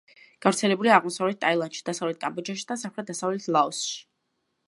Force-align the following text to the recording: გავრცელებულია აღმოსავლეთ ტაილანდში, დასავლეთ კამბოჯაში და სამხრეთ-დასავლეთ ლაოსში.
გავრცელებულია 0.43 0.93
აღმოსავლეთ 1.01 1.37
ტაილანდში, 1.43 1.83
დასავლეთ 1.91 2.19
კამბოჯაში 2.25 2.65
და 2.71 2.77
სამხრეთ-დასავლეთ 2.85 3.47
ლაოსში. 3.57 3.95